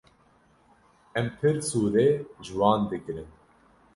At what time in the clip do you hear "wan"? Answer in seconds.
2.59-2.81